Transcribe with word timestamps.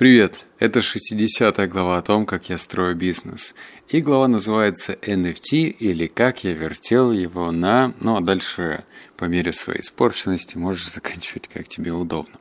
Привет! 0.00 0.46
Это 0.58 0.78
60-я 0.78 1.66
глава 1.66 1.98
о 1.98 2.00
том, 2.00 2.24
как 2.24 2.48
я 2.48 2.56
строю 2.56 2.96
бизнес. 2.96 3.54
И 3.86 4.00
глава 4.00 4.28
называется 4.28 4.94
NFT 4.94 5.68
или 5.68 6.06
как 6.06 6.42
я 6.42 6.54
вертел 6.54 7.12
его 7.12 7.50
на... 7.52 7.92
Ну, 8.00 8.16
а 8.16 8.22
дальше 8.22 8.84
по 9.18 9.26
мере 9.26 9.52
своей 9.52 9.82
испорченности 9.82 10.56
можешь 10.56 10.90
заканчивать 10.94 11.48
как 11.48 11.68
тебе 11.68 11.92
удобно. 11.92 12.32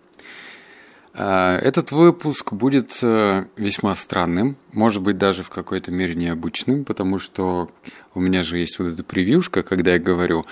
А, 1.13 1.57
этот 1.57 1.91
выпуск 1.91 2.53
будет 2.53 2.97
э, 3.01 3.43
весьма 3.57 3.93
странным, 3.93 4.55
может 4.71 5.01
быть 5.01 5.17
даже 5.17 5.43
в 5.43 5.49
какой-то 5.49 5.91
мере 5.91 6.15
необычным, 6.15 6.85
потому 6.85 7.19
что 7.19 7.69
у 8.13 8.21
меня 8.21 8.43
же 8.43 8.57
есть 8.57 8.79
вот 8.79 8.87
эта 8.87 9.03
превьюшка, 9.03 9.63
когда 9.63 9.91
я 9.91 9.99
говорю 9.99 10.45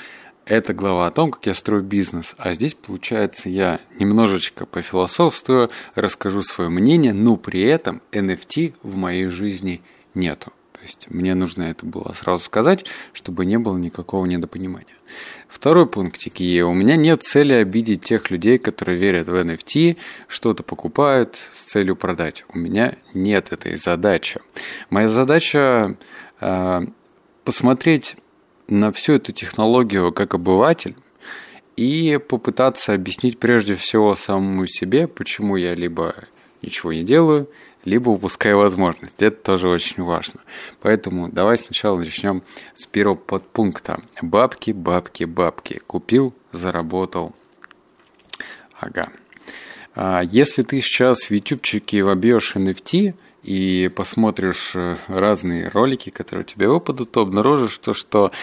это 0.47 0.73
глава 0.73 1.07
о 1.07 1.11
том, 1.11 1.31
как 1.31 1.45
я 1.45 1.53
строю 1.53 1.83
бизнес. 1.83 2.33
А 2.37 2.53
здесь, 2.53 2.73
получается, 2.73 3.49
я 3.49 3.81
немножечко 3.99 4.65
пофилософствую, 4.65 5.69
расскажу 5.95 6.41
свое 6.41 6.69
мнение, 6.69 7.13
но 7.13 7.35
при 7.35 7.61
этом 7.61 8.01
NFT 8.11 8.75
в 8.81 8.95
моей 8.95 9.27
жизни 9.27 9.81
нету. 10.13 10.53
То 10.71 10.81
есть 10.83 11.07
мне 11.09 11.35
нужно 11.35 11.63
это 11.63 11.85
было 11.85 12.13
сразу 12.13 12.43
сказать, 12.43 12.85
чтобы 13.11 13.45
не 13.45 13.57
было 13.57 13.77
никакого 13.77 14.25
недопонимания. 14.25 14.95
Второй 15.49 15.87
пунктик. 15.87 16.39
И 16.39 16.61
у 16.61 16.73
меня 16.73 16.95
нет 16.95 17.23
цели 17.23 17.53
обидеть 17.53 18.03
тех 18.03 18.29
людей, 18.31 18.57
которые 18.57 18.97
верят 18.97 19.27
в 19.27 19.35
NFT, 19.35 19.97
что-то 20.27 20.63
покупают 20.63 21.35
с 21.35 21.63
целью 21.63 21.95
продать. 21.95 22.45
У 22.53 22.57
меня 22.57 22.95
нет 23.13 23.51
этой 23.51 23.77
задачи. 23.77 24.39
Моя 24.89 25.07
задача 25.09 25.97
э, 26.39 26.81
посмотреть 27.43 28.15
на 28.67 28.91
всю 28.91 29.13
эту 29.13 29.31
технологию 29.31 30.11
как 30.11 30.33
обыватель 30.33 30.95
и 31.75 32.19
попытаться 32.27 32.93
объяснить 32.93 33.39
прежде 33.39 33.75
всего 33.75 34.15
самому 34.15 34.65
себе, 34.67 35.07
почему 35.07 35.55
я 35.55 35.75
либо 35.75 36.15
ничего 36.61 36.91
не 36.91 37.03
делаю, 37.03 37.49
либо 37.85 38.09
упускаю 38.09 38.57
возможность. 38.57 39.13
Это 39.19 39.37
тоже 39.37 39.69
очень 39.69 40.03
важно. 40.03 40.41
Поэтому 40.81 41.29
давай 41.29 41.57
сначала 41.57 41.97
начнем 41.99 42.43
с 42.73 42.85
первого 42.85 43.15
подпункта. 43.15 44.01
Бабки, 44.21 44.71
бабки, 44.71 45.23
бабки. 45.23 45.81
Купил, 45.87 46.33
заработал. 46.51 47.33
Ага. 48.79 49.09
А 49.95 50.21
если 50.23 50.63
ты 50.63 50.81
сейчас 50.81 51.29
в 51.29 51.31
ютубчике 51.31 52.03
вобьешь 52.03 52.55
NFT– 52.55 53.13
и 53.47 53.87
посмотришь 53.87 54.73
э, 54.75 54.97
разные 55.07 55.69
ролики, 55.69 56.09
которые 56.09 56.43
тебе 56.43 56.67
выпадут, 56.67 57.11
то 57.11 57.21
обнаружишь 57.21 57.77
то, 57.77 57.93
что 57.93 58.33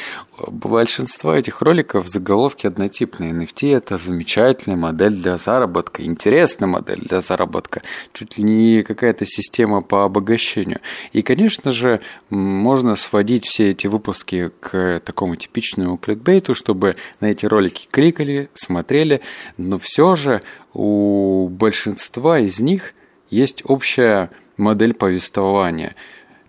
большинство 0.48 1.34
этих 1.34 1.60
роликов 1.60 2.06
в 2.06 2.08
заголовке 2.08 2.68
однотипные. 2.68 3.32
NFT– 3.32 3.76
это 3.76 3.98
замечательная 3.98 4.78
модель 4.78 5.12
для 5.12 5.36
заработка, 5.36 6.02
интересная 6.02 6.68
модель 6.68 7.00
для 7.00 7.20
заработка, 7.20 7.82
чуть 8.14 8.38
ли 8.38 8.44
не 8.44 8.82
какая-то 8.82 9.26
система 9.26 9.82
по 9.82 10.04
обогащению. 10.04 10.80
И, 11.12 11.20
конечно 11.20 11.70
же, 11.70 12.00
можно 12.30 12.96
сводить 12.96 13.44
все 13.44 13.68
эти 13.68 13.86
выпуски 13.86 14.52
к 14.60 15.02
такому 15.04 15.36
типичному 15.36 15.98
кликбейту, 15.98 16.54
чтобы 16.54 16.96
на 17.20 17.26
эти 17.26 17.44
ролики 17.44 17.88
кликали, 17.90 18.48
смотрели, 18.54 19.20
но 19.58 19.78
все 19.78 20.16
же 20.16 20.40
у 20.72 21.48
большинства 21.50 22.38
из 22.38 22.58
них 22.58 22.94
есть 23.28 23.62
общая 23.66 24.30
модель 24.56 24.94
повествования. 24.94 25.94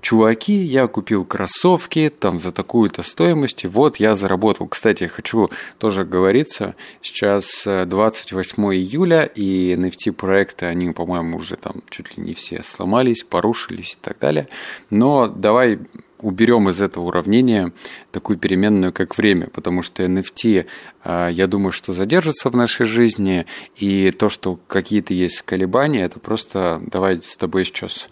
Чуваки, 0.02 0.54
я 0.54 0.86
купил 0.86 1.26
кроссовки 1.26 2.10
там 2.10 2.38
за 2.38 2.52
такую-то 2.52 3.02
стоимость, 3.02 3.64
и 3.64 3.68
вот 3.68 3.98
я 3.98 4.14
заработал. 4.14 4.68
Кстати, 4.68 5.06
хочу 5.06 5.50
тоже 5.80 6.06
говориться, 6.06 6.76
сейчас 7.02 7.64
28 7.66 8.64
э, 8.64 8.76
июля, 8.76 9.24
и 9.24 9.74
NFT-проекты, 9.74 10.68
они, 10.68 10.92
по-моему, 10.92 11.38
уже 11.38 11.56
там 11.56 11.82
чуть 11.90 12.16
ли 12.16 12.24
не 12.24 12.36
все 12.36 12.62
сломались, 12.62 13.24
порушились 13.24 13.94
и 13.94 13.98
так 14.00 14.20
далее. 14.20 14.48
Но 14.92 15.28
давай 15.28 15.80
уберем 16.20 16.70
из 16.70 16.82
этого 16.82 17.06
уравнения 17.06 17.72
такую 18.12 18.38
переменную, 18.38 18.94
как 18.94 19.18
время, 19.18 19.48
потому 19.48 19.82
что 19.82 20.04
NFT, 20.04 20.66
э, 21.04 21.30
я 21.32 21.48
думаю, 21.48 21.72
что 21.72 21.94
задержится 21.94 22.50
в 22.50 22.56
нашей 22.56 22.86
жизни, 22.86 23.46
и 23.76 24.12
то, 24.12 24.30
что 24.30 24.60
какие-то 24.68 25.14
есть 25.14 25.42
колебания, 25.42 26.04
это 26.04 26.20
просто 26.20 26.82
давай 26.88 27.22
с 27.22 27.38
тобой 27.38 27.66
сейчас 27.66 28.10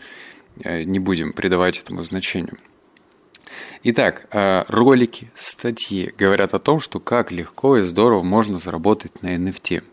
э, 0.63 0.83
не 0.83 0.99
будем 0.99 1.33
придавать 1.33 1.79
этому 1.79 2.03
значению. 2.03 2.57
Итак, 3.83 4.27
э, 4.31 4.63
ролики, 4.67 5.31
статьи 5.33 6.13
говорят 6.17 6.53
о 6.53 6.59
том, 6.59 6.79
что 6.79 6.99
как 6.99 7.31
легко 7.31 7.77
и 7.77 7.81
здорово 7.81 8.23
можно 8.23 8.57
заработать 8.57 9.21
на 9.21 9.35
NFT. 9.35 9.83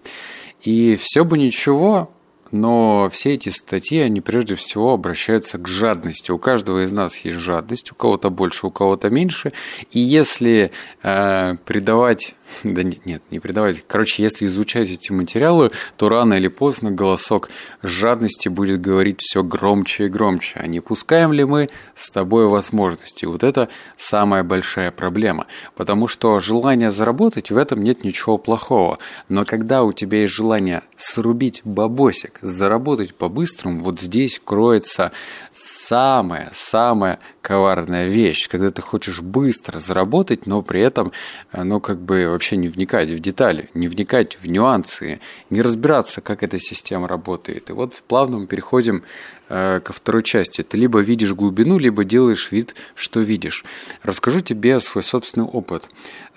И 0.62 0.96
все 0.96 1.24
бы 1.24 1.38
ничего, 1.38 2.12
но 2.50 3.08
все 3.10 3.34
эти 3.34 3.48
статьи, 3.48 3.98
они 3.98 4.20
прежде 4.20 4.54
всего 4.54 4.92
обращаются 4.92 5.58
к 5.58 5.68
жадности. 5.68 6.30
У 6.30 6.38
каждого 6.38 6.84
из 6.84 6.92
нас 6.92 7.16
есть 7.18 7.38
жадность, 7.38 7.92
у 7.92 7.94
кого-то 7.94 8.30
больше, 8.30 8.66
у 8.66 8.70
кого-то 8.70 9.10
меньше. 9.10 9.52
И 9.92 10.00
если 10.00 10.72
э, 11.02 11.56
придавать 11.64 12.34
Да 12.64 12.82
нет, 12.82 13.06
нет, 13.06 13.22
не 13.30 13.40
предавайте. 13.40 13.82
Короче, 13.86 14.22
если 14.22 14.46
изучать 14.46 14.90
эти 14.90 15.12
материалы, 15.12 15.70
то 15.96 16.08
рано 16.08 16.34
или 16.34 16.48
поздно 16.48 16.90
голосок 16.90 17.48
жадности 17.82 18.48
будет 18.48 18.80
говорить 18.80 19.20
все 19.20 19.42
громче 19.42 20.06
и 20.06 20.08
громче. 20.08 20.58
А 20.60 20.66
не 20.66 20.80
пускаем 20.80 21.32
ли 21.32 21.44
мы 21.44 21.68
с 21.94 22.10
тобой 22.10 22.46
возможности? 22.46 23.24
Вот 23.24 23.42
это 23.42 23.68
самая 23.96 24.44
большая 24.44 24.90
проблема. 24.90 25.46
Потому 25.74 26.06
что 26.06 26.40
желание 26.40 26.90
заработать, 26.90 27.50
в 27.50 27.56
этом 27.56 27.82
нет 27.82 28.04
ничего 28.04 28.38
плохого. 28.38 28.98
Но 29.28 29.44
когда 29.44 29.84
у 29.84 29.92
тебя 29.92 30.20
есть 30.22 30.32
желание 30.32 30.82
срубить 30.96 31.62
бабосик, 31.64 32.38
заработать 32.42 33.14
по-быстрому, 33.14 33.82
вот 33.82 34.00
здесь 34.00 34.40
кроется 34.42 35.12
самая-самая 35.52 37.18
коварная 37.42 38.08
вещь, 38.08 38.48
когда 38.48 38.70
ты 38.70 38.82
хочешь 38.82 39.20
быстро 39.20 39.78
заработать, 39.78 40.46
но 40.46 40.62
при 40.62 40.80
этом, 40.82 41.12
э, 41.52 41.62
ну, 41.62 41.80
как 41.80 42.00
бы 42.00 42.28
вообще 42.40 42.56
не 42.56 42.68
вникать 42.68 43.10
в 43.10 43.18
детали, 43.18 43.68
не 43.74 43.86
вникать 43.86 44.38
в 44.40 44.48
нюансы, 44.48 45.20
не 45.50 45.60
разбираться, 45.60 46.22
как 46.22 46.42
эта 46.42 46.58
система 46.58 47.06
работает. 47.06 47.68
И 47.68 47.74
вот 47.74 48.02
плавно 48.08 48.38
мы 48.38 48.46
переходим 48.46 49.02
э, 49.50 49.80
ко 49.80 49.92
второй 49.92 50.22
части. 50.22 50.62
Ты 50.62 50.78
либо 50.78 51.00
видишь 51.00 51.34
глубину, 51.34 51.78
либо 51.78 52.02
делаешь 52.02 52.50
вид, 52.50 52.74
что 52.94 53.20
видишь. 53.20 53.62
Расскажу 54.02 54.40
тебе 54.40 54.80
свой 54.80 55.04
собственный 55.04 55.46
опыт. 55.46 55.84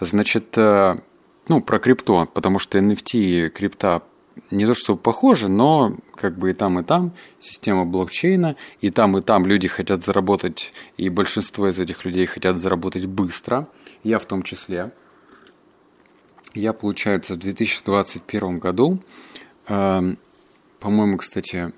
Значит, 0.01 0.57
э, 0.57 0.97
ну, 1.47 1.61
про 1.61 1.79
крипту, 1.79 2.27
потому 2.33 2.59
что 2.59 2.79
NFT 2.79 3.15
и 3.15 3.49
крипта 3.49 4.01
не 4.51 4.65
то 4.65 4.73
чтобы 4.73 4.99
похоже, 4.99 5.47
но 5.47 5.95
как 6.15 6.37
бы 6.37 6.49
и 6.49 6.53
там, 6.53 6.79
и 6.79 6.83
там 6.83 7.13
система 7.39 7.85
блокчейна, 7.85 8.57
и 8.81 8.89
там, 8.89 9.17
и 9.17 9.21
там 9.21 9.45
люди 9.45 9.69
хотят 9.69 10.03
заработать, 10.03 10.73
и 10.97 11.07
большинство 11.07 11.69
из 11.69 11.79
этих 11.79 12.03
людей 12.03 12.25
хотят 12.25 12.57
заработать 12.57 13.05
быстро, 13.05 13.69
я 14.03 14.19
в 14.19 14.25
том 14.25 14.43
числе. 14.43 14.91
Я, 16.53 16.73
получается, 16.73 17.33
в 17.33 17.37
2021 17.37 18.59
году, 18.59 18.99
э, 19.67 20.15
по-моему, 20.79 21.17
кстати, 21.17 21.73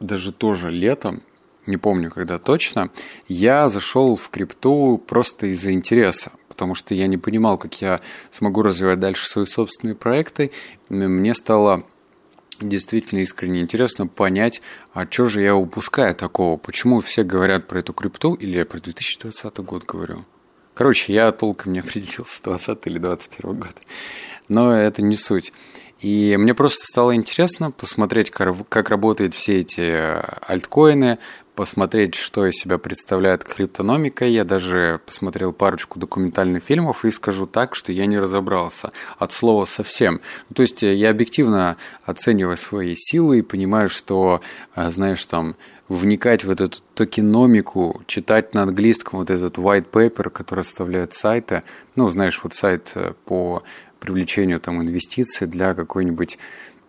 даже 0.00 0.32
тоже 0.32 0.70
летом, 0.70 1.22
не 1.66 1.76
помню 1.76 2.10
когда 2.10 2.38
точно, 2.38 2.90
я 3.26 3.68
зашел 3.68 4.16
в 4.16 4.30
крипту 4.30 4.98
просто 4.98 5.48
из-за 5.48 5.72
интереса 5.72 6.32
потому 6.58 6.74
что 6.74 6.92
я 6.92 7.06
не 7.06 7.18
понимал, 7.18 7.56
как 7.56 7.80
я 7.80 8.00
смогу 8.32 8.62
развивать 8.62 8.98
дальше 8.98 9.28
свои 9.28 9.46
собственные 9.46 9.94
проекты. 9.94 10.50
Мне 10.88 11.32
стало 11.32 11.84
действительно 12.60 13.20
искренне 13.20 13.60
интересно 13.60 14.08
понять, 14.08 14.60
а 14.92 15.06
что 15.08 15.26
же 15.26 15.40
я 15.40 15.54
упускаю 15.54 16.16
такого, 16.16 16.56
почему 16.56 17.00
все 17.00 17.22
говорят 17.22 17.68
про 17.68 17.78
эту 17.78 17.92
крипту, 17.92 18.34
или 18.34 18.58
я 18.58 18.64
про 18.64 18.80
2020 18.80 19.58
год 19.58 19.84
говорю. 19.84 20.24
Короче, 20.78 21.12
я 21.12 21.32
толком 21.32 21.72
не 21.72 21.80
определился, 21.80 22.40
20 22.44 22.78
или 22.84 22.98
21 23.00 23.58
год. 23.58 23.74
Но 24.46 24.72
это 24.72 25.02
не 25.02 25.16
суть. 25.16 25.52
И 25.98 26.36
мне 26.36 26.54
просто 26.54 26.84
стало 26.84 27.16
интересно 27.16 27.72
посмотреть, 27.72 28.30
как 28.30 28.88
работают 28.88 29.34
все 29.34 29.58
эти 29.58 29.80
альткоины, 30.48 31.18
посмотреть, 31.58 32.14
что 32.14 32.46
из 32.46 32.54
себя 32.54 32.78
представляет 32.78 33.42
криптономика. 33.42 34.24
Я 34.24 34.44
даже 34.44 35.00
посмотрел 35.04 35.52
парочку 35.52 35.98
документальных 35.98 36.62
фильмов 36.62 37.04
и 37.04 37.10
скажу 37.10 37.48
так, 37.48 37.74
что 37.74 37.90
я 37.90 38.06
не 38.06 38.16
разобрался 38.16 38.92
от 39.18 39.32
слова 39.32 39.64
совсем. 39.64 40.20
Ну, 40.48 40.54
то 40.54 40.62
есть 40.62 40.82
я 40.82 41.10
объективно 41.10 41.76
оцениваю 42.04 42.56
свои 42.56 42.94
силы 42.94 43.40
и 43.40 43.42
понимаю, 43.42 43.88
что, 43.88 44.40
а, 44.76 44.88
знаешь, 44.92 45.26
там 45.26 45.56
вникать 45.88 46.44
в 46.44 46.50
эту 46.50 46.70
токеномику, 46.94 48.02
читать 48.06 48.54
на 48.54 48.62
английском 48.62 49.18
вот 49.18 49.28
этот 49.28 49.58
white 49.58 49.90
paper, 49.90 50.30
который 50.30 50.62
составляет 50.62 51.12
сайты, 51.12 51.64
ну, 51.96 52.08
знаешь, 52.08 52.38
вот 52.44 52.54
сайт 52.54 52.92
э, 52.94 53.14
по 53.24 53.64
привлечению 53.98 54.60
там 54.60 54.80
инвестиций 54.80 55.48
для 55.48 55.74
какой-нибудь 55.74 56.38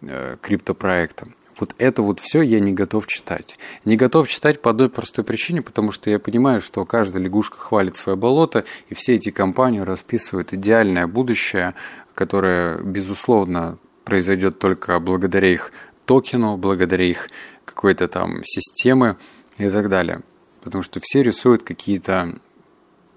э, 0.03 0.37
криптопроекта. 0.39 1.29
Вот 1.59 1.75
это 1.77 2.01
вот 2.01 2.19
все 2.19 2.41
я 2.41 2.59
не 2.59 2.71
готов 2.71 3.07
читать. 3.07 3.59
Не 3.83 3.97
готов 3.97 4.29
читать 4.29 4.61
по 4.61 4.71
одной 4.71 4.89
простой 4.89 5.25
причине, 5.25 5.61
потому 5.61 5.91
что 5.91 6.09
я 6.09 6.19
понимаю, 6.19 6.61
что 6.61 6.85
каждая 6.85 7.21
лягушка 7.23 7.57
хвалит 7.57 7.97
свое 7.97 8.15
болото, 8.15 8.65
и 8.87 8.95
все 8.95 9.15
эти 9.15 9.29
компании 9.29 9.79
расписывают 9.79 10.53
идеальное 10.53 11.07
будущее, 11.07 11.75
которое, 12.13 12.77
безусловно, 12.81 13.77
произойдет 14.05 14.59
только 14.59 14.99
благодаря 14.99 15.51
их 15.51 15.71
токену, 16.05 16.57
благодаря 16.57 17.05
их 17.05 17.29
какой-то 17.65 18.07
там 18.07 18.43
системы 18.43 19.17
и 19.57 19.69
так 19.69 19.89
далее. 19.89 20.21
Потому 20.61 20.81
что 20.81 20.99
все 21.01 21.23
рисуют 21.23 21.63
какие-то 21.63 22.39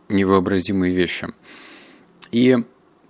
невообразимые 0.08 0.94
вещи. 0.94 1.28
И 2.32 2.56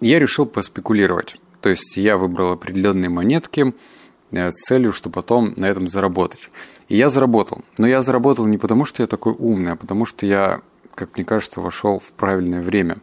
я 0.01 0.19
решил 0.19 0.47
поспекулировать. 0.47 1.37
То 1.61 1.69
есть 1.69 1.97
я 1.97 2.17
выбрал 2.17 2.53
определенные 2.53 3.09
монетки 3.09 3.75
с 4.33 4.55
целью, 4.55 4.93
что 4.93 5.11
потом 5.11 5.53
на 5.57 5.67
этом 5.67 5.89
заработать. 5.89 6.51
И 6.89 6.97
я 6.97 7.09
заработал. 7.09 7.63
Но 7.79 7.87
я 7.87 8.03
заработал 8.03 8.47
не 8.47 8.59
потому, 8.59 8.85
что 8.85 9.03
я 9.03 9.07
такой 9.07 9.35
умный, 9.39 9.73
а 9.73 9.77
потому 9.77 10.05
что 10.05 10.27
я, 10.27 10.61
как 10.95 11.17
мне 11.17 11.25
кажется, 11.25 11.61
вошел 11.61 11.99
в 11.99 12.13
правильное 12.13 12.63
время. 12.63 12.97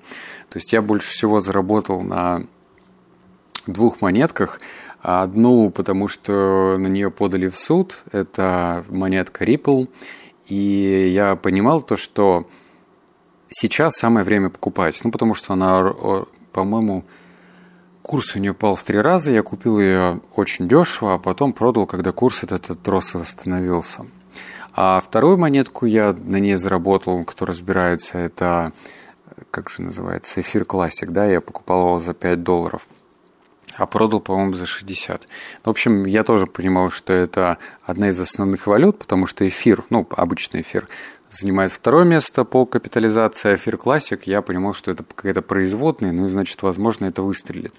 То 0.50 0.58
есть 0.58 0.74
я 0.74 0.82
больше 0.82 1.10
всего 1.10 1.40
заработал 1.40 2.02
на 2.02 2.46
двух 3.68 4.02
монетках. 4.02 4.60
Одну, 5.02 5.70
потому 5.70 6.10
что 6.10 6.76
на 6.78 6.88
нее 6.88 7.10
подали 7.10 7.48
в 7.48 7.58
суд. 7.58 8.04
Это 8.12 8.84
монетка 8.90 9.46
Ripple. 9.46 9.88
И 10.48 11.12
я 11.14 11.36
понимал 11.36 11.82
то, 11.82 11.96
что 11.96 12.48
сейчас 13.50 13.96
самое 13.96 14.26
время 14.26 14.50
покупать. 14.50 15.00
Ну, 15.04 15.12
потому 15.12 15.36
что 15.36 15.54
она, 15.54 15.94
по-моему, 16.52 17.06
курс 18.10 18.36
у 18.36 18.40
нее 18.40 18.54
упал 18.54 18.74
в 18.74 18.82
три 18.82 19.00
раза. 19.00 19.32
Я 19.32 19.44
купил 19.44 19.80
ее 19.80 20.20
очень 20.36 20.68
дешево, 20.68 21.14
а 21.14 21.20
потом 21.20 21.54
продал, 21.54 21.86
когда 21.86 22.12
курс 22.12 22.42
этот, 22.44 22.72
этот 22.72 22.88
рост 22.88 23.14
восстановился. 23.14 24.08
А 24.74 25.00
вторую 25.00 25.38
монетку 25.38 25.86
я 25.86 26.14
на 26.14 26.38
ней 26.38 26.56
заработал, 26.56 27.24
кто 27.24 27.46
разбирается, 27.46 28.18
это, 28.18 28.74
как 29.52 29.70
же 29.70 29.84
называется, 29.84 30.42
эфир 30.42 30.66
классик, 30.66 31.12
да, 31.12 31.28
я 31.28 31.40
покупал 31.40 31.82
его 31.82 32.00
за 32.00 32.16
5 32.16 32.42
долларов 32.42 32.88
а 33.78 33.86
продал, 33.86 34.20
по-моему, 34.20 34.54
за 34.54 34.66
60. 34.66 35.28
В 35.64 35.70
общем, 35.70 36.06
я 36.06 36.24
тоже 36.24 36.48
понимал, 36.48 36.90
что 36.90 37.14
это 37.14 37.60
одна 37.84 38.10
из 38.10 38.20
основных 38.20 38.68
валют, 38.68 39.00
потому 39.00 39.26
что 39.26 39.48
эфир, 39.48 39.86
ну, 39.90 40.06
обычный 40.10 40.62
эфир, 40.62 40.90
занимает 41.30 41.72
второе 41.72 42.06
место 42.06 42.44
по 42.44 42.66
капитализации 42.66 43.56
Эфир 43.56 43.76
Classic. 43.76 44.20
Я 44.26 44.42
понимал, 44.42 44.74
что 44.74 44.92
это 44.92 45.04
какая-то 45.04 45.42
производная, 45.42 46.12
ну 46.12 46.26
и 46.26 46.30
значит, 46.30 46.62
возможно, 46.64 47.06
это 47.06 47.22
выстрелит. 47.22 47.74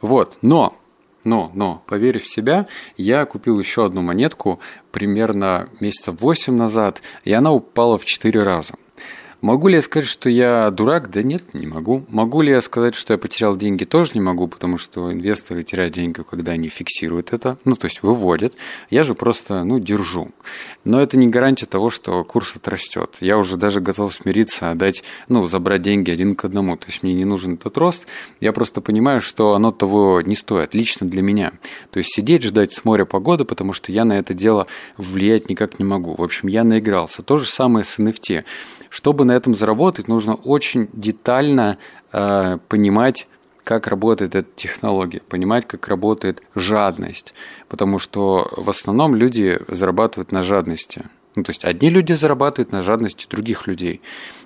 Вот, 0.00 0.38
но 0.42 0.76
но, 1.24 1.50
но, 1.54 1.82
поверив 1.88 2.22
в 2.22 2.32
себя, 2.32 2.68
я 2.96 3.24
купил 3.24 3.58
еще 3.58 3.84
одну 3.84 4.00
монетку 4.00 4.60
примерно 4.92 5.68
месяца 5.80 6.12
8 6.12 6.54
назад, 6.54 7.02
и 7.24 7.32
она 7.32 7.52
упала 7.52 7.98
в 7.98 8.04
4 8.04 8.44
раза. 8.44 8.74
Могу 9.42 9.68
ли 9.68 9.76
я 9.76 9.82
сказать, 9.82 10.08
что 10.08 10.30
я 10.30 10.70
дурак? 10.70 11.10
Да 11.10 11.22
нет, 11.22 11.42
не 11.52 11.66
могу. 11.66 12.04
Могу 12.08 12.40
ли 12.40 12.50
я 12.50 12.60
сказать, 12.62 12.94
что 12.94 13.12
я 13.12 13.18
потерял 13.18 13.56
деньги? 13.56 13.84
Тоже 13.84 14.12
не 14.14 14.20
могу, 14.20 14.48
потому 14.48 14.78
что 14.78 15.12
инвесторы 15.12 15.62
теряют 15.62 15.94
деньги, 15.94 16.22
когда 16.28 16.52
они 16.52 16.68
фиксируют 16.68 17.32
это, 17.32 17.58
ну, 17.64 17.74
то 17.74 17.86
есть 17.86 18.02
выводят. 18.02 18.54
Я 18.88 19.04
же 19.04 19.14
просто, 19.14 19.62
ну, 19.64 19.78
держу. 19.78 20.30
Но 20.84 21.00
это 21.00 21.18
не 21.18 21.26
гарантия 21.26 21.66
того, 21.66 21.90
что 21.90 22.24
курс 22.24 22.56
отрастет. 22.56 23.18
Я 23.20 23.36
уже 23.36 23.56
даже 23.58 23.80
готов 23.80 24.14
смириться, 24.14 24.70
отдать, 24.70 25.02
ну, 25.28 25.44
забрать 25.44 25.82
деньги 25.82 26.10
один 26.10 26.34
к 26.34 26.44
одному. 26.46 26.76
То 26.76 26.86
есть 26.86 27.02
мне 27.02 27.12
не 27.12 27.26
нужен 27.26 27.54
этот 27.54 27.76
рост. 27.76 28.06
Я 28.40 28.52
просто 28.52 28.80
понимаю, 28.80 29.20
что 29.20 29.54
оно 29.54 29.70
того 29.70 30.22
не 30.22 30.34
стоит, 30.34 30.74
лично 30.74 31.06
для 31.06 31.20
меня. 31.22 31.52
То 31.90 31.98
есть 31.98 32.14
сидеть, 32.14 32.42
ждать 32.42 32.72
с 32.72 32.84
моря 32.84 33.04
погоды, 33.04 33.44
потому 33.44 33.74
что 33.74 33.92
я 33.92 34.04
на 34.04 34.18
это 34.18 34.32
дело 34.32 34.66
влиять 34.96 35.50
никак 35.50 35.78
не 35.78 35.84
могу. 35.84 36.14
В 36.14 36.22
общем, 36.22 36.48
я 36.48 36.64
наигрался. 36.64 37.22
То 37.22 37.36
же 37.36 37.46
самое 37.46 37.84
с 37.84 37.98
NFT. 37.98 38.44
Чтобы 38.96 39.26
на 39.26 39.32
этом 39.32 39.54
заработать, 39.54 40.08
нужно 40.08 40.36
очень 40.36 40.88
детально 40.94 41.76
э, 42.12 42.56
понимать, 42.66 43.28
как 43.62 43.88
работает 43.88 44.34
эта 44.34 44.48
технология, 44.56 45.20
понимать, 45.20 45.66
как 45.66 45.86
работает 45.86 46.42
жадность. 46.54 47.34
Потому 47.68 47.98
что 47.98 48.48
в 48.56 48.70
основном 48.70 49.14
люди 49.14 49.58
зарабатывают 49.68 50.32
на 50.32 50.42
жадности. 50.42 51.02
Ну, 51.34 51.42
то 51.42 51.50
есть 51.50 51.66
одни 51.66 51.90
люди 51.90 52.14
зарабатывают 52.14 52.72
на 52.72 52.82
жадности 52.82 53.26
других 53.28 53.66
людей. 53.66 54.00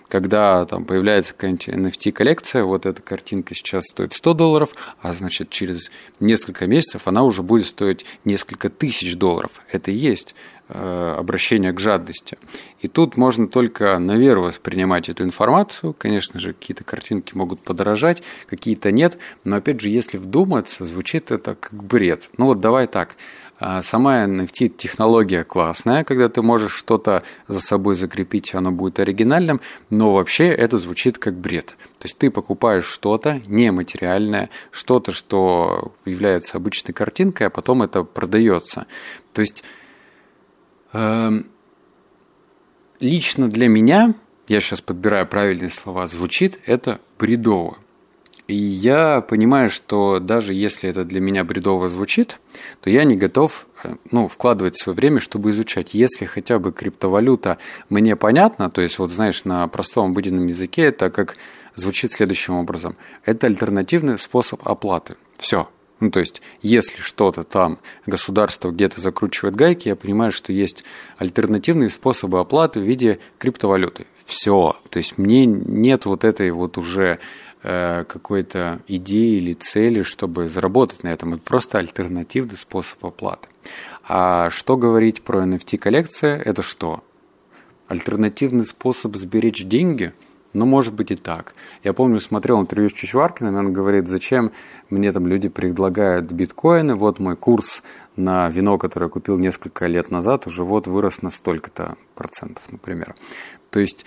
Когда 0.08 0.67
там 0.67 0.85
появляется 0.85 1.32
какая-нибудь 1.32 1.69
NFT-коллекция, 1.69 2.64
вот 2.64 2.87
эта 2.87 3.00
картинка 3.00 3.55
сейчас 3.55 3.85
стоит 3.85 4.14
100 4.14 4.35
долларов, 4.35 4.70
а 5.00 5.12
значит 5.12 5.50
через 5.50 5.93
несколько 6.19 6.67
месяцев 6.67 7.03
она 7.05 7.23
уже 7.23 7.44
будет 7.44 7.69
стоить 7.69 8.05
несколько 8.25 8.69
тысяч 8.69 9.14
долларов. 9.14 9.62
Это 9.70 9.93
и 9.93 9.94
есть 9.94 10.35
Э, 10.72 11.17
обращение 11.19 11.72
к 11.72 11.81
жадности. 11.81 12.38
И 12.81 12.87
тут 12.87 13.17
можно 13.17 13.49
только 13.49 13.99
на 13.99 14.17
веру 14.17 14.43
воспринимать 14.43 15.08
эту 15.08 15.25
информацию. 15.25 15.93
Конечно 15.93 16.38
же, 16.38 16.52
какие-то 16.52 16.84
картинки 16.84 17.37
могут 17.37 17.58
подорожать, 17.61 18.22
какие-то 18.46 18.93
нет. 18.93 19.19
Но 19.43 19.56
опять 19.56 19.81
же, 19.81 19.88
если 19.88 20.17
вдуматься, 20.17 20.84
звучит 20.84 21.32
это 21.32 21.56
как 21.56 21.82
бред. 21.82 22.31
Ну 22.37 22.44
вот 22.44 22.61
давай 22.61 22.87
так. 22.87 23.17
А 23.58 23.82
сама 23.82 24.25
NFT-технология 24.26 25.43
классная, 25.43 26.05
когда 26.05 26.28
ты 26.28 26.40
можешь 26.40 26.72
что-то 26.72 27.25
за 27.49 27.61
собой 27.61 27.96
закрепить, 27.96 28.55
оно 28.55 28.70
будет 28.70 29.00
оригинальным, 29.00 29.61
но 29.90 30.12
вообще 30.12 30.46
это 30.46 30.78
звучит 30.78 31.19
как 31.19 31.34
бред. 31.34 31.76
То 31.99 32.05
есть 32.05 32.17
ты 32.17 32.31
покупаешь 32.31 32.87
что-то 32.87 33.43
нематериальное, 33.46 34.50
что-то, 34.70 35.11
что 35.11 35.93
является 36.05 36.58
обычной 36.58 36.94
картинкой, 36.94 37.49
а 37.49 37.50
потом 37.50 37.82
это 37.82 38.05
продается. 38.05 38.87
То 39.32 39.40
есть 39.40 39.64
лично 43.01 43.49
для 43.49 43.69
меня, 43.69 44.15
я 44.49 44.61
сейчас 44.61 44.81
подбираю 44.81 45.27
правильные 45.27 45.71
слова, 45.71 46.07
звучит 46.07 46.59
это 46.67 47.01
бредово. 47.19 47.79
И 48.51 48.57
я 48.57 49.21
понимаю, 49.21 49.71
что 49.71 50.19
даже 50.19 50.55
если 50.55 50.91
это 50.91 51.05
для 51.05 51.21
меня 51.21 51.45
бредово 51.45 51.89
звучит, 51.89 52.41
то 52.81 52.91
я 52.91 53.05
не 53.05 53.15
готов 53.15 53.69
э, 53.85 53.95
ну, 54.11 54.27
вкладывать 54.27 54.77
свое 54.77 54.97
время, 54.97 55.21
чтобы 55.21 55.51
изучать. 55.51 55.95
Если 55.95 56.25
хотя 56.25 56.59
бы 56.59 56.73
криптовалюта 56.73 57.59
мне 57.91 58.17
понятна, 58.17 58.69
то 58.69 58.81
есть 58.81 58.99
вот 58.99 59.11
знаешь, 59.11 59.45
на 59.45 59.69
простом 59.69 60.11
обыденном 60.11 60.49
языке 60.49 60.83
это 60.83 61.11
как 61.11 61.37
звучит 61.77 62.13
следующим 62.13 62.55
образом. 62.55 62.97
Это 63.25 63.47
альтернативный 63.47 64.19
способ 64.19 64.67
оплаты. 64.67 65.15
Все, 65.39 65.69
ну, 66.00 66.11
то 66.11 66.20
есть, 66.20 66.41
если 66.62 67.00
что-то 67.00 67.44
там 67.44 67.79
государство 68.06 68.70
где-то 68.70 69.00
закручивает 69.00 69.55
гайки, 69.55 69.88
я 69.88 69.97
понимаю, 69.97 70.32
что 70.32 70.52
есть 70.52 70.82
альтернативные 71.19 71.91
способы 71.91 72.41
оплаты 72.41 72.81
в 72.81 72.85
виде 72.85 73.20
криптовалюты. 73.38 74.06
Все. 74.25 74.76
То 74.88 74.99
есть, 74.99 75.19
мне 75.19 75.44
нет 75.44 76.06
вот 76.06 76.25
этой 76.25 76.50
вот 76.52 76.79
уже 76.79 77.19
э, 77.62 78.05
какой-то 78.05 78.81
идеи 78.88 79.37
или 79.37 79.52
цели, 79.52 80.02
чтобы 80.02 80.49
заработать 80.49 81.05
на 81.05 81.08
этом. 81.08 81.35
Это 81.35 81.43
просто 81.43 81.79
альтернативный 81.79 82.56
способ 82.56 83.05
оплаты. 83.05 83.49
А 84.08 84.49
что 84.50 84.79
говорить 84.79 85.23
про 85.23 85.44
NFT-коллекция? 85.44 86.38
Это 86.38 86.62
что? 86.62 87.05
Альтернативный 87.89 88.65
способ 88.65 89.17
сберечь 89.17 89.65
деньги– 89.65 90.15
ну, 90.53 90.67
может 90.67 90.95
быть 90.95 91.11
и 91.11 91.17
так. 91.17 91.55
Я 91.85 91.93
помню, 91.93 92.21
смотрел 92.21 92.61
интервью 92.61 92.91
с 92.91 92.93
Чичваркиным, 92.93 93.57
он 93.57 93.73
говорит, 93.73 94.09
зачем 94.09 94.53
мне 94.89 95.13
там 95.13 95.27
люди 95.27 95.49
предлагают 95.49 96.31
биткоины, 96.33 96.97
вот 96.97 97.19
мой 97.19 97.37
курс 97.37 97.83
на 98.17 98.49
вино, 98.49 98.79
которое 98.79 99.07
я 99.07 99.11
купил 99.11 99.39
несколько 99.39 99.87
лет 99.87 100.11
назад, 100.11 100.47
уже 100.47 100.65
вот 100.65 100.87
вырос 100.87 101.23
на 101.23 101.31
столько-то 101.31 101.97
процентов, 102.15 102.65
например. 102.71 103.15
То 103.71 103.81
есть 103.81 104.05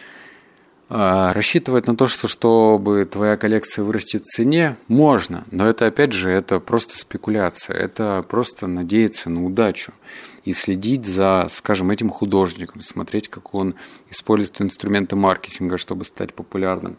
рассчитывать 0.94 1.88
на 1.88 1.96
то, 1.96 2.06
что 2.06 2.28
чтобы 2.28 3.06
твоя 3.06 3.36
коллекция 3.36 3.84
вырастет 3.84 4.24
в 4.24 4.28
цене, 4.28 4.78
можно, 4.88 5.44
но 5.50 5.68
это 5.68 5.88
опять 5.88 6.14
же 6.14 6.30
это 6.30 6.60
просто 6.60 6.98
спекуляция, 6.98 7.76
это 7.76 8.24
просто 8.28 8.68
надеяться 8.68 9.32
на 9.32 9.44
удачу 9.44 9.92
и 10.46 10.54
следить 10.54 11.08
за, 11.08 11.48
скажем, 11.50 11.90
этим 11.90 12.10
художником, 12.10 12.82
смотреть, 12.82 13.28
как 13.28 13.56
он 13.56 13.74
использует 14.12 14.62
инструменты 14.62 15.16
маркетинга, 15.16 15.78
чтобы 15.78 16.04
стать 16.06 16.34
популярным. 16.36 16.98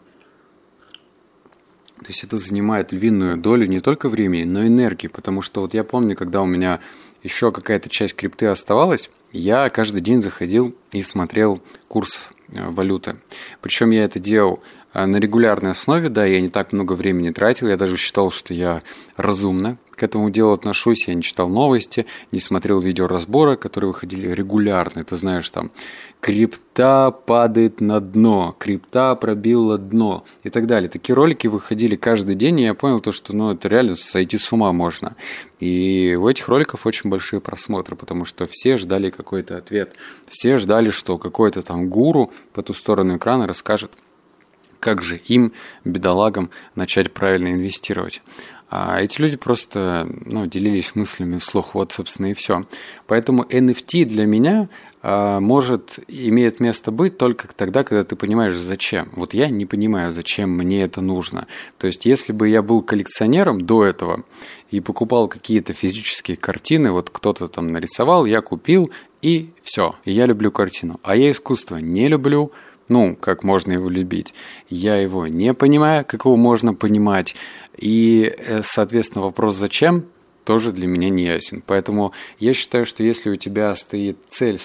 То 1.99 2.07
есть 2.07 2.25
это 2.25 2.37
занимает 2.37 2.91
львиную 2.91 3.37
долю 3.37 3.65
не 3.67 3.79
только 3.79 4.09
времени, 4.09 4.43
но 4.43 4.63
и 4.63 4.67
энергии, 4.67 5.07
потому 5.07 5.41
что 5.41 5.61
вот 5.61 5.73
я 5.73 5.85
помню, 5.85 6.17
когда 6.17 6.41
у 6.41 6.45
меня 6.45 6.81
еще 7.23 7.53
какая-то 7.53 7.87
часть 7.87 8.15
крипты 8.15 8.47
оставалась, 8.47 9.09
я 9.31 9.69
каждый 9.69 10.01
день 10.01 10.21
заходил 10.21 10.75
и 10.91 11.01
смотрел 11.01 11.61
курс 11.87 12.19
валюты. 12.47 13.17
Причем 13.61 13.91
я 13.91 14.05
это 14.05 14.19
делал 14.19 14.61
э, 14.93 15.05
на 15.05 15.17
регулярной 15.17 15.71
основе, 15.71 16.09
да, 16.09 16.25
я 16.25 16.41
не 16.41 16.49
так 16.49 16.73
много 16.73 16.93
времени 16.93 17.31
тратил, 17.31 17.67
я 17.67 17.77
даже 17.77 17.97
считал, 17.97 18.31
что 18.31 18.53
я 18.53 18.81
разумно 19.17 19.77
к 19.95 20.03
этому 20.03 20.29
делу 20.29 20.51
отношусь, 20.51 21.07
я 21.07 21.13
не 21.13 21.21
читал 21.21 21.49
новости, 21.49 22.05
не 22.31 22.39
смотрел 22.39 22.79
видеоразборы, 22.79 23.57
которые 23.57 23.89
выходили 23.89 24.29
регулярно. 24.29 25.03
Ты 25.03 25.15
знаешь, 25.15 25.49
там, 25.49 25.71
крипта 26.19 27.11
падает 27.11 27.81
на 27.81 27.99
дно, 27.99 28.55
крипта 28.57 29.15
пробила 29.15 29.77
дно 29.77 30.25
и 30.43 30.49
так 30.49 30.67
далее. 30.67 30.89
Такие 30.89 31.15
ролики 31.15 31.47
выходили 31.47 31.95
каждый 31.95 32.35
день, 32.35 32.59
и 32.59 32.63
я 32.63 32.73
понял 32.73 32.99
то, 32.99 33.11
что 33.11 33.35
ну, 33.35 33.51
это 33.51 33.67
реально 33.67 33.95
сойти 33.95 34.37
с 34.37 34.51
ума 34.51 34.71
можно. 34.73 35.15
И 35.59 36.17
у 36.19 36.27
этих 36.27 36.47
роликов 36.47 36.85
очень 36.85 37.09
большие 37.09 37.41
просмотры, 37.41 37.95
потому 37.95 38.25
что 38.25 38.47
все 38.47 38.77
ждали 38.77 39.09
какой-то 39.09 39.57
ответ. 39.57 39.95
Все 40.27 40.57
ждали, 40.57 40.89
что 40.89 41.17
какой-то 41.17 41.61
там 41.61 41.89
гуру 41.89 42.31
по 42.53 42.61
ту 42.61 42.73
сторону 42.73 43.17
экрана 43.17 43.47
расскажет, 43.47 43.91
как 44.79 45.01
же 45.01 45.17
им, 45.17 45.53
бедолагам, 45.83 46.51
начать 46.75 47.11
правильно 47.11 47.47
инвестировать. 47.47 48.21
А 48.69 49.01
эти 49.01 49.21
люди 49.21 49.37
просто 49.37 50.07
ну, 50.25 50.47
делились 50.47 50.95
мыслями 50.95 51.37
вслух. 51.37 51.75
Вот, 51.75 51.91
собственно, 51.91 52.27
и 52.27 52.33
все. 52.33 52.65
Поэтому 53.07 53.43
NFT 53.43 54.05
для 54.05 54.25
меня 54.25 54.69
а, 55.07 55.39
может, 55.39 55.99
имеет 56.07 56.59
место 56.59 56.89
быть 56.89 57.19
только 57.19 57.47
тогда, 57.55 57.83
когда 57.83 58.03
ты 58.03 58.15
понимаешь, 58.15 58.55
зачем. 58.55 59.11
Вот 59.15 59.35
я 59.35 59.49
не 59.49 59.67
понимаю, 59.67 60.11
зачем 60.11 60.49
мне 60.49 60.81
это 60.81 60.99
нужно. 60.99 61.45
То 61.77 61.85
есть, 61.85 62.07
если 62.07 62.33
бы 62.33 62.49
я 62.49 62.63
был 62.63 62.81
коллекционером 62.81 63.61
до 63.61 63.85
этого 63.85 64.23
и 64.71 64.79
покупал 64.79 65.27
какие-то 65.27 65.73
физические 65.73 66.37
картины, 66.37 66.91
вот 66.91 67.11
кто-то 67.11 67.47
там 67.47 67.71
нарисовал, 67.71 68.25
я 68.25 68.41
купил, 68.41 68.89
и 69.21 69.51
все, 69.61 69.95
я 70.05 70.25
люблю 70.25 70.51
картину. 70.51 70.99
А 71.03 71.15
я 71.15 71.29
искусство 71.29 71.77
не 71.77 72.07
люблю, 72.07 72.51
ну, 72.87 73.15
как 73.15 73.43
можно 73.43 73.73
его 73.73 73.89
любить. 73.89 74.33
Я 74.69 74.95
его 74.97 75.27
не 75.27 75.53
понимаю, 75.53 76.05
как 76.05 76.25
его 76.25 76.35
можно 76.37 76.73
понимать. 76.73 77.35
И, 77.77 78.33
э, 78.37 78.61
соответственно, 78.63 79.23
вопрос 79.23 79.55
«зачем?» 79.55 80.05
тоже 80.43 80.71
для 80.71 80.87
меня 80.87 81.09
не 81.09 81.23
ясен. 81.23 81.63
Поэтому 81.65 82.13
я 82.39 82.53
считаю, 82.53 82.85
что 82.85 83.03
если 83.03 83.31
у 83.31 83.35
тебя 83.35 83.75
стоит 83.75 84.17
цель 84.27 84.59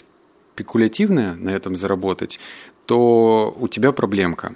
спекулятивное 0.54 1.34
на 1.34 1.50
этом 1.50 1.74
заработать, 1.74 2.38
то 2.86 3.54
у 3.58 3.66
тебя 3.68 3.92
проблемка. 3.92 4.54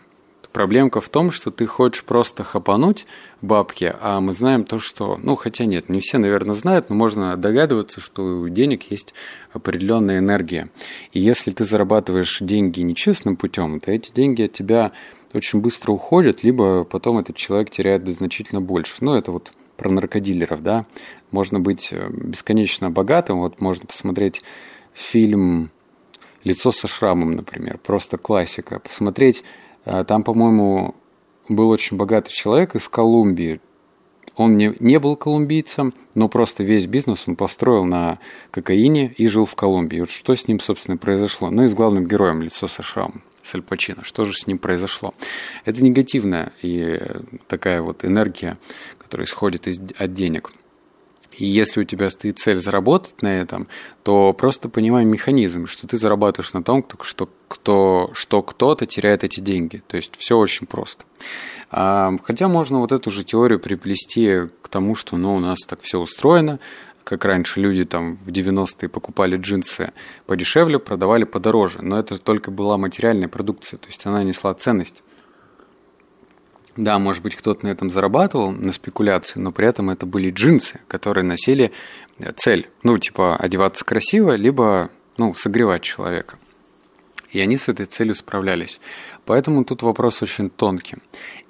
Проблемка 0.54 1.00
в 1.00 1.08
том, 1.08 1.32
что 1.32 1.50
ты 1.50 1.66
хочешь 1.66 2.04
просто 2.04 2.44
хапануть 2.44 3.06
бабки, 3.42 3.92
а 4.00 4.20
мы 4.20 4.32
знаем 4.32 4.62
то, 4.62 4.78
что, 4.78 5.18
ну, 5.20 5.34
хотя 5.34 5.64
нет, 5.64 5.88
не 5.88 5.98
все, 5.98 6.16
наверное, 6.16 6.54
знают, 6.54 6.90
но 6.90 6.94
можно 6.94 7.36
догадываться, 7.36 8.00
что 8.00 8.22
у 8.22 8.48
денег 8.48 8.84
есть 8.84 9.14
определенная 9.52 10.20
энергия. 10.20 10.70
И 11.10 11.18
если 11.18 11.50
ты 11.50 11.64
зарабатываешь 11.64 12.38
деньги 12.40 12.82
нечестным 12.82 13.34
путем, 13.34 13.80
то 13.80 13.90
эти 13.90 14.12
деньги 14.12 14.42
от 14.42 14.52
тебя 14.52 14.92
очень 15.32 15.58
быстро 15.58 15.90
уходят, 15.90 16.44
либо 16.44 16.84
потом 16.84 17.18
этот 17.18 17.34
человек 17.34 17.70
теряет 17.70 18.06
значительно 18.06 18.60
больше. 18.60 18.94
Ну, 19.00 19.14
это 19.14 19.32
вот 19.32 19.52
про 19.76 19.90
наркодилеров, 19.90 20.62
да. 20.62 20.86
Можно 21.32 21.58
быть 21.58 21.88
э, 21.90 22.08
бесконечно 22.10 22.92
богатым, 22.92 23.40
вот 23.40 23.60
можно 23.60 23.86
посмотреть 23.86 24.44
фильм 24.92 25.72
Лицо 26.44 26.72
со 26.72 26.86
шрамом, 26.86 27.32
например, 27.32 27.78
просто 27.78 28.18
классика. 28.18 28.78
Посмотреть, 28.78 29.42
там, 29.84 30.22
по-моему, 30.22 30.94
был 31.48 31.70
очень 31.70 31.96
богатый 31.96 32.32
человек 32.32 32.74
из 32.74 32.88
Колумбии. 32.88 33.60
Он 34.36 34.56
не, 34.56 34.74
не 34.80 34.98
был 34.98 35.16
колумбийцем, 35.16 35.94
но 36.14 36.28
просто 36.28 36.64
весь 36.64 36.86
бизнес 36.86 37.28
он 37.28 37.36
построил 37.36 37.84
на 37.84 38.18
кокаине 38.50 39.14
и 39.16 39.28
жил 39.28 39.46
в 39.46 39.54
Колумбии. 39.54 40.00
Вот 40.00 40.10
что 40.10 40.34
с 40.34 40.48
ним, 40.48 40.58
собственно, 40.58 40.96
произошло? 40.96 41.50
Ну 41.50 41.64
и 41.64 41.68
с 41.68 41.74
главным 41.74 42.06
героем 42.06 42.42
«Лицо 42.42 42.66
шрамом». 42.66 43.22
С 43.42 43.54
Аль 43.54 43.62
Пачино. 43.62 44.02
Что 44.02 44.24
же 44.24 44.32
с 44.32 44.46
ним 44.46 44.58
произошло? 44.58 45.14
Это 45.66 45.84
негативная 45.84 46.52
и 46.62 46.98
такая 47.46 47.82
вот 47.82 48.04
энергия, 48.04 48.56
которая 48.98 49.26
исходит 49.26 49.68
из, 49.68 49.78
от 49.98 50.14
денег– 50.14 50.50
и 51.38 51.46
если 51.46 51.80
у 51.80 51.84
тебя 51.84 52.10
стоит 52.10 52.38
цель 52.38 52.58
заработать 52.58 53.22
на 53.22 53.28
этом, 53.28 53.68
то 54.02 54.32
просто 54.32 54.68
понимай 54.68 55.04
механизм, 55.04 55.66
что 55.66 55.86
ты 55.86 55.96
зарабатываешь 55.96 56.52
на 56.52 56.62
том, 56.62 56.84
что, 57.02 57.28
кто, 57.48 58.10
что 58.12 58.42
кто-то 58.42 58.86
теряет 58.86 59.24
эти 59.24 59.40
деньги. 59.40 59.82
То 59.86 59.96
есть 59.96 60.16
все 60.16 60.36
очень 60.36 60.66
просто. 60.66 61.04
А, 61.70 62.12
хотя 62.24 62.48
можно 62.48 62.80
вот 62.80 62.92
эту 62.92 63.10
же 63.10 63.24
теорию 63.24 63.60
приплести 63.60 64.48
к 64.62 64.68
тому, 64.68 64.94
что 64.94 65.16
ну, 65.16 65.36
у 65.36 65.40
нас 65.40 65.58
так 65.66 65.80
все 65.82 65.98
устроено, 65.98 66.58
как 67.04 67.24
раньше 67.24 67.60
люди 67.60 67.84
там 67.84 68.16
в 68.24 68.28
90-е 68.28 68.88
покупали 68.88 69.36
джинсы 69.36 69.92
подешевле, 70.26 70.78
продавали 70.78 71.24
подороже. 71.24 71.80
Но 71.82 71.98
это 71.98 72.18
только 72.18 72.50
была 72.50 72.78
материальная 72.78 73.28
продукция, 73.28 73.78
то 73.78 73.88
есть 73.88 74.04
она 74.06 74.24
несла 74.24 74.54
ценность. 74.54 75.02
Да, 76.76 76.98
может 76.98 77.22
быть, 77.22 77.36
кто-то 77.36 77.66
на 77.66 77.70
этом 77.70 77.90
зарабатывал, 77.90 78.50
на 78.50 78.72
спекуляции, 78.72 79.38
но 79.38 79.52
при 79.52 79.66
этом 79.66 79.90
это 79.90 80.06
были 80.06 80.30
джинсы, 80.30 80.80
которые 80.88 81.24
носили 81.24 81.72
э, 82.18 82.32
цель, 82.36 82.68
ну, 82.82 82.98
типа, 82.98 83.36
одеваться 83.36 83.84
красиво, 83.84 84.34
либо, 84.34 84.90
ну, 85.16 85.34
согревать 85.34 85.82
человека. 85.82 86.36
И 87.30 87.40
они 87.40 87.56
с 87.56 87.68
этой 87.68 87.86
целью 87.86 88.14
справлялись. 88.14 88.80
Поэтому 89.24 89.64
тут 89.64 89.82
вопрос 89.82 90.22
очень 90.22 90.50
тонкий. 90.50 90.96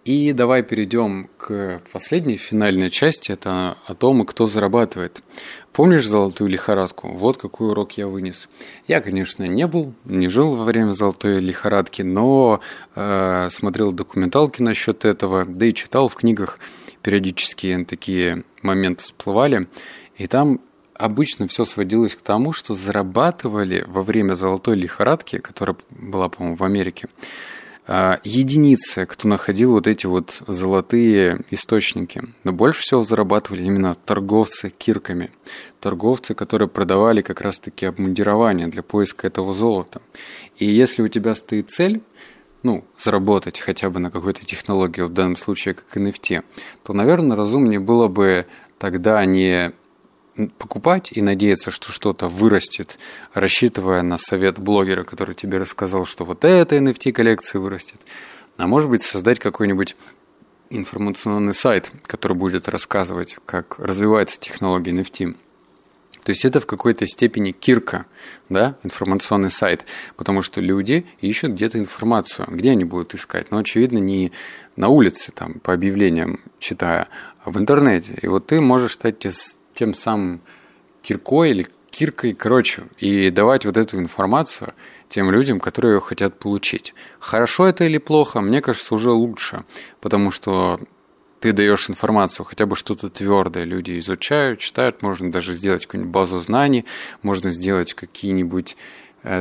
И 0.04 0.32
давай 0.32 0.62
перейдем 0.62 1.28
к 1.38 1.80
последней 1.92 2.36
финальной 2.36 2.90
части, 2.90 3.32
это 3.32 3.76
о 3.86 3.94
том, 3.94 4.24
кто 4.26 4.46
зарабатывает. 4.46 5.22
Помнишь 5.74 6.06
золотую 6.06 6.50
лихорадку? 6.50 7.08
Вот 7.08 7.36
какой 7.36 7.70
урок 7.70 7.94
я 7.98 8.06
вынес. 8.06 8.48
Я, 8.86 9.00
конечно, 9.00 9.42
не 9.42 9.66
был, 9.66 9.92
не 10.04 10.28
жил 10.28 10.54
во 10.54 10.62
время 10.64 10.92
золотой 10.92 11.40
лихорадки, 11.40 12.02
но 12.02 12.60
э, 12.94 13.48
смотрел 13.50 13.90
документалки 13.90 14.62
насчет 14.62 15.04
этого, 15.04 15.44
да 15.44 15.66
и 15.66 15.74
читал 15.74 16.06
в 16.06 16.14
книгах 16.14 16.60
периодически 17.02 17.84
такие 17.88 18.44
моменты 18.62 19.02
всплывали. 19.02 19.66
И 20.16 20.28
там 20.28 20.60
обычно 20.94 21.48
все 21.48 21.64
сводилось 21.64 22.14
к 22.14 22.22
тому, 22.22 22.52
что 22.52 22.74
зарабатывали 22.74 23.84
во 23.88 24.04
время 24.04 24.34
золотой 24.34 24.76
лихорадки, 24.76 25.38
которая 25.38 25.76
была, 25.90 26.28
по-моему, 26.28 26.56
в 26.56 26.62
Америке, 26.62 27.08
единицы, 27.86 29.04
кто 29.06 29.28
находил 29.28 29.72
вот 29.72 29.86
эти 29.86 30.06
вот 30.06 30.42
золотые 30.46 31.44
источники. 31.50 32.22
Но 32.42 32.52
больше 32.52 32.80
всего 32.80 33.02
зарабатывали 33.02 33.64
именно 33.64 33.94
торговцы 33.94 34.70
кирками. 34.70 35.30
Торговцы, 35.80 36.34
которые 36.34 36.68
продавали 36.68 37.20
как 37.20 37.40
раз-таки 37.42 37.84
обмундирование 37.84 38.68
для 38.68 38.82
поиска 38.82 39.26
этого 39.26 39.52
золота. 39.52 40.00
И 40.56 40.64
если 40.64 41.02
у 41.02 41.08
тебя 41.08 41.34
стоит 41.34 41.70
цель, 41.70 42.02
ну, 42.62 42.84
заработать 42.98 43.60
хотя 43.60 43.90
бы 43.90 44.00
на 44.00 44.10
какой-то 44.10 44.44
технологии, 44.46 45.02
в 45.02 45.12
данном 45.12 45.36
случае 45.36 45.74
как 45.74 45.94
NFT, 45.96 46.42
то, 46.82 46.92
наверное, 46.94 47.36
разумнее 47.36 47.80
было 47.80 48.08
бы 48.08 48.46
тогда 48.78 49.22
не 49.26 49.72
покупать 50.58 51.10
и 51.12 51.22
надеяться, 51.22 51.70
что 51.70 51.92
что-то 51.92 52.28
вырастет, 52.28 52.98
рассчитывая 53.32 54.02
на 54.02 54.18
совет 54.18 54.58
блогера, 54.58 55.04
который 55.04 55.34
тебе 55.34 55.58
рассказал, 55.58 56.06
что 56.06 56.24
вот 56.24 56.44
эта 56.44 56.76
NFT 56.76 57.12
коллекция 57.12 57.60
вырастет. 57.60 58.00
А 58.56 58.66
может 58.66 58.90
быть 58.90 59.02
создать 59.02 59.38
какой-нибудь 59.38 59.96
информационный 60.70 61.54
сайт, 61.54 61.92
который 62.06 62.36
будет 62.36 62.68
рассказывать, 62.68 63.36
как 63.46 63.78
развивается 63.78 64.40
технология 64.40 64.92
NFT. 64.92 65.36
То 66.24 66.30
есть 66.30 66.44
это 66.46 66.58
в 66.58 66.66
какой-то 66.66 67.06
степени 67.06 67.52
кирка, 67.52 68.06
да, 68.48 68.78
информационный 68.82 69.50
сайт, 69.50 69.84
потому 70.16 70.40
что 70.40 70.62
люди 70.62 71.06
ищут 71.20 71.52
где-то 71.52 71.78
информацию. 71.78 72.48
Где 72.50 72.70
они 72.70 72.84
будут 72.84 73.14
искать? 73.14 73.50
Ну, 73.50 73.58
очевидно, 73.58 73.98
не 73.98 74.32
на 74.74 74.88
улице, 74.88 75.32
там, 75.32 75.60
по 75.60 75.74
объявлениям 75.74 76.40
читая, 76.58 77.08
а 77.44 77.50
в 77.50 77.58
интернете. 77.58 78.18
И 78.22 78.26
вот 78.26 78.46
ты 78.46 78.60
можешь 78.62 78.92
стать 78.92 79.18
тем 79.74 79.94
самым 79.94 80.40
киркой 81.02 81.50
или 81.50 81.66
киркой, 81.90 82.34
короче, 82.34 82.84
и 82.98 83.30
давать 83.30 83.64
вот 83.64 83.76
эту 83.76 83.98
информацию 83.98 84.74
тем 85.08 85.30
людям, 85.30 85.60
которые 85.60 85.94
ее 85.94 86.00
хотят 86.00 86.38
получить. 86.38 86.94
Хорошо 87.20 87.66
это 87.66 87.84
или 87.84 87.98
плохо, 87.98 88.40
мне 88.40 88.60
кажется, 88.60 88.94
уже 88.94 89.10
лучше, 89.10 89.64
потому 90.00 90.30
что 90.30 90.80
ты 91.38 91.52
даешь 91.52 91.90
информацию, 91.90 92.46
хотя 92.46 92.64
бы 92.64 92.74
что-то 92.74 93.10
твердое, 93.10 93.64
люди 93.64 93.98
изучают, 93.98 94.60
читают, 94.60 95.02
можно 95.02 95.30
даже 95.30 95.54
сделать 95.54 95.84
какую-нибудь 95.84 96.12
базу 96.12 96.38
знаний, 96.38 96.86
можно 97.22 97.50
сделать 97.50 97.92
какие-нибудь 97.92 98.76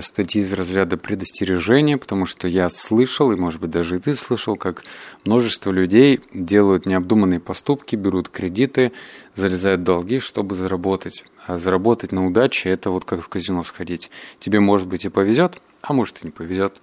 статьи 0.02 0.42
из 0.42 0.54
разряда 0.54 0.98
предостережения, 0.98 1.98
потому 1.98 2.26
что 2.26 2.48
я 2.48 2.70
слышал, 2.70 3.32
и, 3.32 3.36
может 3.36 3.60
быть, 3.60 3.70
даже 3.70 3.98
и 3.98 4.00
ты 4.00 4.14
слышал, 4.16 4.56
как 4.56 4.84
множество 5.26 5.72
людей 5.72 6.22
делают 6.34 6.86
необдуманные 6.86 7.40
поступки, 7.40 7.96
берут 7.96 8.30
кредиты, 8.30 8.94
залезают 9.36 9.82
в 9.82 9.84
долги, 9.84 10.20
чтобы 10.20 10.56
заработать. 10.56 11.26
А 11.46 11.58
заработать 11.58 12.12
на 12.12 12.26
удаче– 12.26 12.70
это 12.72 12.90
вот 12.90 13.04
как 13.04 13.22
в 13.22 13.28
казино 13.28 13.64
сходить. 13.64 14.10
Тебе, 14.40 14.60
может 14.60 14.88
быть, 14.88 15.06
и 15.06 15.10
повезет, 15.10 15.62
а 15.82 15.94
может, 15.94 16.22
и 16.22 16.28
не 16.28 16.32
повезет. 16.32 16.76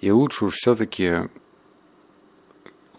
И 0.00 0.10
лучше 0.10 0.46
уж 0.46 0.54
все-таки 0.54 1.28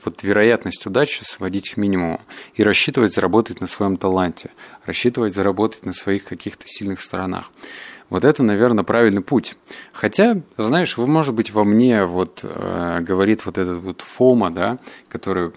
вот 0.03 0.23
вероятность 0.23 0.85
удачи 0.85 1.23
сводить 1.23 1.71
к 1.71 1.77
минимуму 1.77 2.21
и 2.55 2.63
рассчитывать 2.63 3.13
заработать 3.13 3.61
на 3.61 3.67
своем 3.67 3.97
таланте, 3.97 4.51
рассчитывать 4.85 5.33
заработать 5.33 5.85
на 5.85 5.93
своих 5.93 6.23
каких-то 6.25 6.67
сильных 6.67 7.01
сторонах. 7.01 7.51
Вот 8.09 8.25
это, 8.25 8.41
наверное, 8.41 8.83
правильный 8.83 9.21
путь. 9.21 9.55
Хотя, 9.93 10.41
знаешь, 10.57 10.97
вы, 10.97 11.05
может 11.05 11.35
быть, 11.35 11.51
во 11.51 11.63
мне 11.63 12.05
вот 12.05 12.39
э, 12.43 12.99
говорит 13.01 13.45
вот 13.45 13.57
этот 13.57 13.77
вот 13.83 14.01
Фома, 14.01 14.49
да, 14.49 14.79
который 15.09 15.51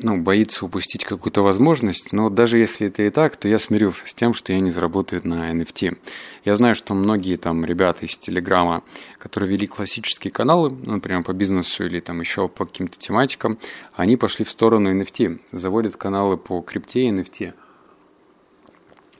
ну, 0.00 0.18
боится 0.18 0.64
упустить 0.64 1.04
какую-то 1.04 1.42
возможность, 1.42 2.12
но 2.12 2.30
даже 2.30 2.58
если 2.58 2.88
это 2.88 3.02
и 3.02 3.10
так, 3.10 3.36
то 3.36 3.48
я 3.48 3.58
смирился 3.58 4.06
с 4.06 4.14
тем, 4.14 4.34
что 4.34 4.52
я 4.52 4.60
не 4.60 4.70
заработаю 4.70 5.20
на 5.24 5.52
NFT. 5.52 5.96
Я 6.44 6.56
знаю, 6.56 6.74
что 6.74 6.94
многие 6.94 7.36
там 7.36 7.64
ребята 7.64 8.04
из 8.04 8.16
Телеграма, 8.16 8.82
которые 9.18 9.50
вели 9.50 9.66
классические 9.66 10.30
каналы, 10.30 10.70
например, 10.70 11.22
по 11.22 11.32
бизнесу 11.32 11.84
или 11.84 12.00
там 12.00 12.20
еще 12.20 12.48
по 12.48 12.66
каким-то 12.66 12.98
тематикам, 12.98 13.58
они 13.94 14.16
пошли 14.16 14.44
в 14.44 14.50
сторону 14.50 14.92
NFT, 14.92 15.40
заводят 15.52 15.96
каналы 15.96 16.36
по 16.36 16.60
крипте 16.60 17.08
и 17.08 17.10
NFT– 17.10 17.54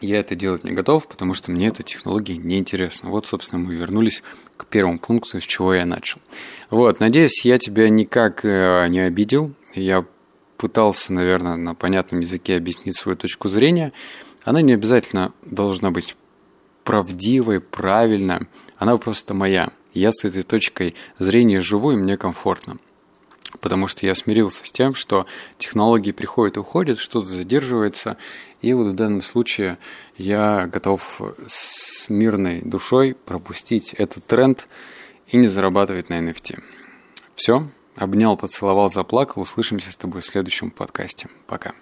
я 0.04 0.18
это 0.18 0.34
делать 0.34 0.64
не 0.64 0.72
готов, 0.72 1.08
потому 1.08 1.34
что 1.34 1.50
мне 1.50 1.68
эта 1.68 1.82
технология 1.82 2.36
не 2.36 2.58
интересна. 2.58 3.10
Вот, 3.10 3.26
собственно, 3.26 3.62
мы 3.62 3.74
вернулись 3.74 4.22
к 4.56 4.66
первому 4.66 4.98
пункту, 4.98 5.40
с 5.40 5.44
чего 5.44 5.74
я 5.74 5.86
начал. 5.86 6.20
Вот, 6.70 7.00
надеюсь, 7.00 7.44
я 7.44 7.58
тебя 7.58 7.88
никак 7.88 8.44
э, 8.44 8.86
не 8.88 9.00
обидел. 9.00 9.54
Я 9.74 10.04
попытался, 10.64 11.12
наверное, 11.12 11.56
на 11.56 11.74
понятном 11.74 12.20
языке 12.20 12.56
объяснить 12.56 12.96
свою 12.96 13.16
точку 13.18 13.48
зрения. 13.48 13.92
Она 14.44 14.62
не 14.62 14.72
обязательно 14.72 15.34
должна 15.42 15.90
быть 15.90 16.16
правдивой, 16.84 17.60
правильной. 17.60 18.48
Она 18.78 18.96
просто 18.96 19.34
моя. 19.34 19.72
Я 19.92 20.10
с 20.10 20.24
этой 20.24 20.42
точкой 20.42 20.94
зрения 21.18 21.60
живу, 21.60 21.92
и 21.92 21.96
мне 21.96 22.16
комфортно. 22.16 22.78
Потому 23.60 23.88
что 23.88 24.06
я 24.06 24.14
смирился 24.14 24.66
с 24.66 24.72
тем, 24.72 24.94
что 24.94 25.26
технологии 25.58 26.12
приходят 26.12 26.56
и 26.56 26.60
уходят, 26.60 26.98
что-то 26.98 27.26
задерживается. 27.26 28.16
И 28.62 28.72
вот 28.72 28.86
в 28.86 28.94
данном 28.94 29.20
случае 29.20 29.76
я 30.16 30.66
готов 30.66 31.20
с 31.46 32.08
мирной 32.08 32.62
душой 32.62 33.14
пропустить 33.26 33.92
этот 33.92 34.24
тренд 34.26 34.66
и 35.26 35.36
не 35.36 35.46
зарабатывать 35.46 36.08
на 36.08 36.18
NFT. 36.20 36.62
Все. 37.36 37.68
Обнял, 37.96 38.36
поцеловал, 38.36 38.90
заплакал. 38.90 39.42
Услышимся 39.42 39.92
с 39.92 39.96
тобой 39.96 40.20
в 40.20 40.26
следующем 40.26 40.70
подкасте. 40.70 41.28
Пока. 41.46 41.72